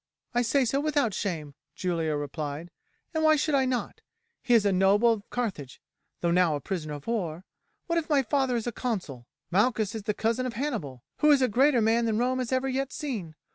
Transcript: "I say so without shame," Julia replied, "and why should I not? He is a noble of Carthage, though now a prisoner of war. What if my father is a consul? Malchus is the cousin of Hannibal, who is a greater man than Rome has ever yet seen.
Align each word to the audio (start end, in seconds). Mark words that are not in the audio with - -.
"I 0.33 0.41
say 0.41 0.65
so 0.65 0.79
without 0.79 1.13
shame," 1.13 1.53
Julia 1.75 2.15
replied, 2.15 2.71
"and 3.13 3.23
why 3.23 3.35
should 3.35 3.53
I 3.53 3.65
not? 3.65 4.01
He 4.41 4.55
is 4.55 4.65
a 4.65 4.71
noble 4.71 5.13
of 5.13 5.29
Carthage, 5.29 5.79
though 6.21 6.31
now 6.31 6.55
a 6.55 6.59
prisoner 6.59 6.95
of 6.95 7.05
war. 7.05 7.45
What 7.85 7.99
if 7.99 8.09
my 8.09 8.23
father 8.23 8.55
is 8.55 8.65
a 8.65 8.71
consul? 8.71 9.27
Malchus 9.51 9.93
is 9.93 10.01
the 10.01 10.15
cousin 10.15 10.47
of 10.47 10.53
Hannibal, 10.53 11.03
who 11.17 11.29
is 11.29 11.43
a 11.43 11.47
greater 11.47 11.81
man 11.81 12.05
than 12.05 12.17
Rome 12.17 12.39
has 12.39 12.51
ever 12.51 12.67
yet 12.67 12.91
seen. 12.91 13.35